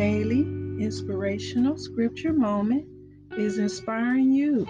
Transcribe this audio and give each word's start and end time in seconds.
inspirational 0.00 1.76
scripture 1.76 2.32
moment 2.32 2.86
is 3.36 3.58
inspiring 3.58 4.32
you, 4.32 4.64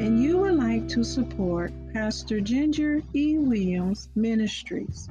and 0.00 0.20
you 0.20 0.38
would 0.38 0.56
like 0.56 0.88
to 0.88 1.04
support 1.04 1.72
Pastor 1.92 2.40
Ginger 2.40 3.00
E. 3.14 3.38
Williams 3.38 4.08
Ministries, 4.16 5.08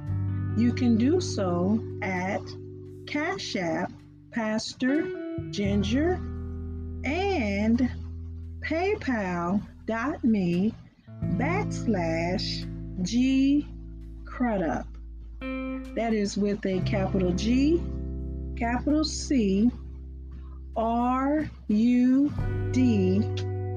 you 0.58 0.74
can 0.74 0.96
do 0.96 1.20
so 1.20 1.82
at 2.02 2.42
Cash 3.06 3.56
App 3.56 3.90
Pastor 4.30 5.08
Ginger 5.50 6.20
and 7.04 7.90
paypal.me 8.60 9.64
backslash 11.38 13.02
G 13.02 13.66
Crudup. 14.26 14.86
That 15.40 16.12
is 16.12 16.36
with 16.36 16.64
a 16.66 16.80
capital 16.80 17.32
G, 17.32 17.80
capital 18.60 19.02
C, 19.04 19.70
R 20.76 21.50
U 21.68 22.32
D 22.72 23.22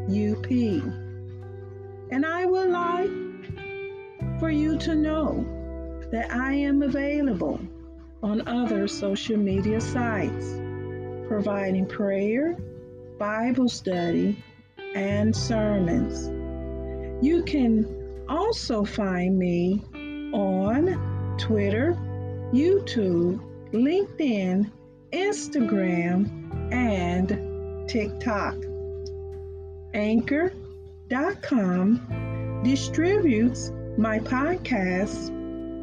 U 0.09 0.35
P. 0.43 0.83
And 2.11 2.25
I 2.25 2.45
would 2.45 2.69
like 2.69 3.09
for 4.41 4.49
you 4.49 4.77
to 4.79 4.93
know 4.93 5.45
that 6.11 6.33
I 6.33 6.51
am 6.53 6.81
available 6.81 7.61
on 8.21 8.45
other 8.45 8.89
social 8.89 9.37
media 9.37 9.79
sites, 9.79 10.59
providing 11.29 11.85
prayer, 11.85 12.57
Bible 13.17 13.69
study, 13.69 14.37
and 14.95 15.33
sermons. 15.33 16.27
You 17.25 17.43
can 17.43 18.25
also 18.27 18.83
find 18.83 19.39
me 19.39 19.81
on 20.33 21.37
Twitter, 21.39 21.97
YouTube, 22.51 23.39
LinkedIn, 23.73 24.71
Instagram, 25.11 26.71
and 26.71 27.89
TikTok. 27.89 28.55
Anchor.com 29.95 30.61
distributes 32.63 33.71
my 33.97 34.19
podcasts 34.19 35.29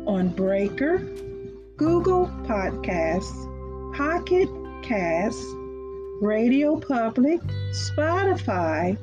on 0.07 0.29
Breaker, 0.29 0.99
Google 1.77 2.27
Podcasts, 2.45 3.97
Pocket 3.97 4.49
Casts, 4.83 5.45
Radio 6.21 6.77
Public, 6.79 7.41
Spotify, 7.73 8.97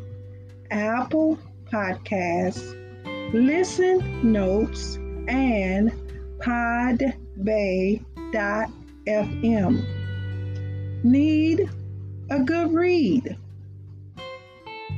Apple 0.72 1.38
Podcasts, 1.72 2.74
Listen 3.34 4.32
Notes, 4.32 4.96
and 5.28 5.92
Podbay.fm. 8.34 9.84
Need 11.04 11.70
a 12.30 12.40
good 12.40 12.74
read? 12.74 13.38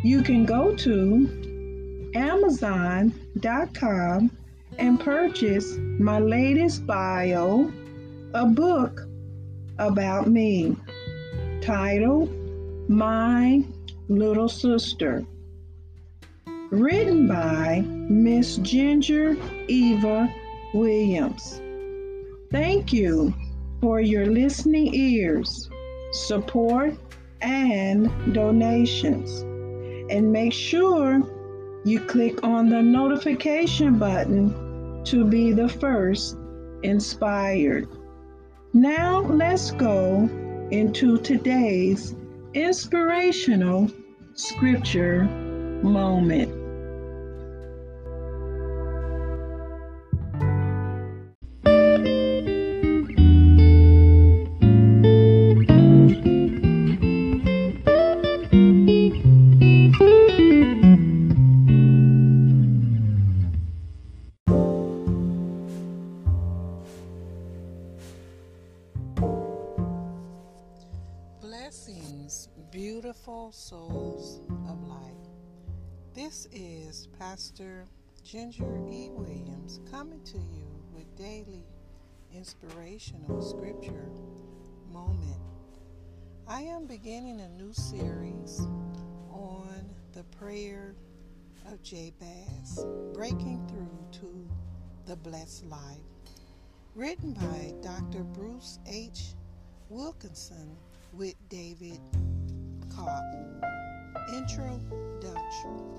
You 0.03 0.21
can 0.21 0.45
go 0.45 0.75
to 0.75 2.11
Amazon.com 2.15 3.11
and 4.77 4.99
purchase 4.99 5.77
my 5.77 6.19
latest 6.19 6.85
bio, 6.87 7.71
a 8.33 8.45
book 8.45 9.01
about 9.77 10.27
me 10.27 10.75
titled 11.61 12.31
My 12.89 13.63
Little 14.07 14.49
Sister, 14.49 15.23
written 16.71 17.27
by 17.27 17.81
Miss 17.85 18.55
Ginger 18.57 19.35
Eva 19.67 20.33
Williams. 20.73 21.61
Thank 22.51 22.91
you 22.91 23.33
for 23.79 24.01
your 24.01 24.25
listening 24.25 24.93
ears, 24.95 25.69
support, 26.11 26.95
and 27.41 28.33
donations. 28.33 29.41
And 30.11 30.33
make 30.33 30.53
sure 30.53 31.21
you 31.85 31.99
click 31.99 32.43
on 32.43 32.69
the 32.69 32.81
notification 32.81 33.99
button 33.99 35.03
to 35.05 35.25
be 35.25 35.51
the 35.53 35.69
first 35.69 36.37
inspired. 36.81 37.87
Now 38.73 39.21
let's 39.21 39.69
go 39.71 40.27
into 40.71 41.19
today's 41.19 42.15
inspirational 42.55 43.91
scripture 44.33 45.23
moment. 45.83 46.58
Blessings, 71.69 72.49
beautiful 72.71 73.51
souls 73.51 74.41
of 74.67 74.87
light. 74.87 75.27
This 76.15 76.47
is 76.51 77.07
Pastor 77.19 77.85
Ginger 78.23 78.79
E. 78.89 79.11
Williams 79.11 79.79
coming 79.91 80.19
to 80.23 80.39
you 80.39 80.65
with 80.95 81.15
daily 81.15 81.63
inspirational 82.33 83.39
scripture 83.43 84.09
moment. 84.91 85.39
I 86.47 86.61
am 86.61 86.87
beginning 86.87 87.39
a 87.39 87.49
new 87.49 87.71
series 87.71 88.61
on 89.29 89.87
the 90.13 90.23
prayer 90.39 90.95
of 91.71 91.83
Jabez, 91.83 92.83
breaking 93.13 93.63
through 93.67 94.21
to 94.21 94.49
the 95.05 95.17
blessed 95.17 95.67
life, 95.67 96.01
written 96.95 97.33
by 97.33 97.75
Dr. 97.83 98.23
Bruce 98.23 98.79
H. 98.87 99.35
Wilkinson 99.89 100.75
with 101.13 101.35
David 101.49 101.99
Kopp. 102.95 103.23
Introduction. 104.33 105.89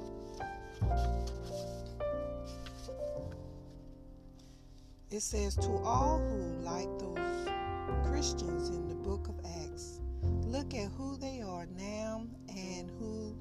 It 5.10 5.22
says, 5.22 5.56
To 5.56 5.70
all 5.84 6.18
who, 6.18 6.62
like 6.62 6.88
those 6.98 8.08
Christians 8.08 8.68
in 8.68 8.88
the 8.88 8.94
book 8.94 9.28
of 9.28 9.34
Acts, 9.62 10.00
look 10.44 10.74
at 10.74 10.90
who 10.92 11.16
they 11.16 11.42
are 11.42 11.66
now 11.76 12.26
and 12.48 12.90
who 12.98 13.36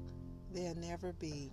they'll 0.52 0.74
never 0.74 1.12
be, 1.12 1.50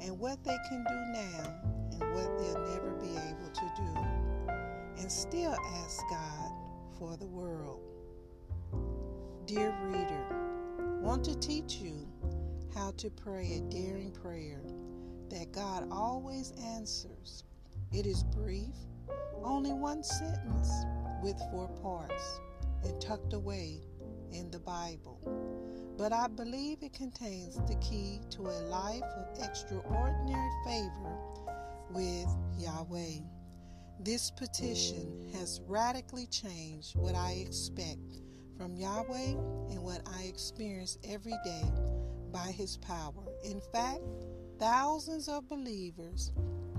and 0.00 0.18
what 0.18 0.42
they 0.44 0.56
can 0.68 0.84
do 0.88 0.94
now 1.12 1.54
and 1.92 2.14
what 2.14 2.38
they'll 2.38 2.66
never 2.74 2.92
be 3.00 3.10
able 3.10 3.50
to 3.52 3.72
do, 3.76 4.52
and 4.98 5.12
still 5.12 5.54
ask 5.82 6.00
God 6.10 6.52
for 6.98 7.16
the 7.16 7.26
world. 7.26 7.93
Dear 9.54 9.72
reader, 9.84 10.26
want 11.00 11.22
to 11.26 11.38
teach 11.38 11.74
you 11.76 12.08
how 12.74 12.90
to 12.96 13.08
pray 13.08 13.52
a 13.52 13.60
daring 13.72 14.10
prayer 14.10 14.60
that 15.30 15.52
God 15.52 15.86
always 15.92 16.52
answers. 16.60 17.44
It 17.92 18.04
is 18.04 18.24
brief, 18.24 18.74
only 19.44 19.72
one 19.72 20.02
sentence 20.02 20.72
with 21.22 21.40
four 21.52 21.68
parts 21.84 22.40
and 22.82 23.00
tucked 23.00 23.32
away 23.32 23.82
in 24.32 24.50
the 24.50 24.58
Bible. 24.58 25.20
But 25.96 26.12
I 26.12 26.26
believe 26.26 26.78
it 26.82 26.92
contains 26.92 27.54
the 27.68 27.76
key 27.76 28.22
to 28.30 28.48
a 28.48 28.58
life 28.66 29.04
of 29.04 29.40
extraordinary 29.40 30.50
favor 30.66 31.16
with 31.90 32.26
Yahweh. 32.58 33.20
This 34.00 34.32
petition 34.32 35.30
has 35.32 35.60
radically 35.68 36.26
changed 36.26 36.96
what 36.96 37.14
I 37.14 37.44
expect 37.46 38.18
from 38.56 38.76
Yahweh 38.76 39.36
and 39.70 39.82
what 39.82 40.00
I 40.06 40.24
experience 40.24 40.98
every 41.08 41.34
day 41.44 41.64
by 42.32 42.52
His 42.52 42.76
power. 42.78 43.24
In 43.44 43.60
fact, 43.72 44.00
thousands 44.58 45.28
of 45.28 45.48
believers 45.48 46.32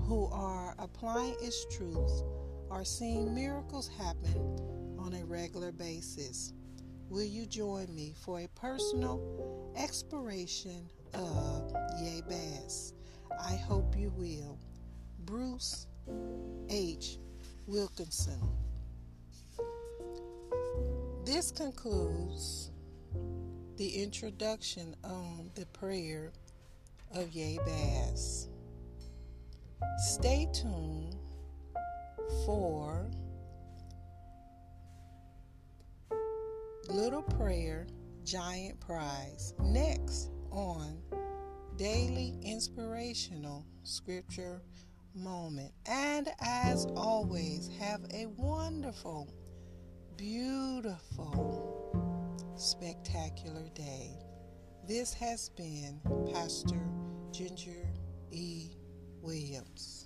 who 0.06 0.26
are 0.32 0.74
applying 0.78 1.36
its 1.40 1.66
truths 1.76 2.22
are 2.70 2.84
seeing 2.84 3.34
miracles 3.34 3.88
happen 3.98 4.58
on 4.98 5.14
a 5.14 5.24
regular 5.24 5.72
basis. 5.72 6.52
Will 7.08 7.24
you 7.24 7.46
join 7.46 7.94
me 7.94 8.14
for 8.24 8.40
a 8.40 8.48
personal 8.54 9.72
exploration 9.76 10.90
of 11.14 11.72
Jabez? 11.98 12.94
I 13.40 13.54
hope 13.54 13.96
you 13.96 14.10
will. 14.16 14.58
Bruce 15.24 15.86
H. 16.68 17.18
Wilkinson. 17.66 18.40
This 21.26 21.50
concludes 21.50 22.70
the 23.78 24.00
introduction 24.00 24.94
on 25.02 25.50
the 25.56 25.66
prayer 25.66 26.30
of 27.16 27.32
Jabez. 27.32 28.48
Stay 30.12 30.46
tuned 30.54 31.16
for 32.44 33.10
Little 36.88 37.22
Prayer 37.22 37.88
giant 38.22 38.78
prize. 38.78 39.52
Next 39.58 40.30
on 40.52 41.02
Daily 41.76 42.38
Inspirational 42.44 43.66
Scripture 43.82 44.62
Moment. 45.16 45.72
And 45.86 46.28
as 46.40 46.86
always, 46.94 47.68
have 47.80 48.02
a 48.14 48.26
wonderful, 48.26 49.28
beautiful, 50.16 51.92
spectacular 52.56 53.68
day. 53.74 54.10
This 54.88 55.12
has 55.14 55.50
been 55.50 56.00
Pastor 56.32 56.80
Ginger 57.32 57.86
E. 58.30 58.70
Williams. 59.20 60.05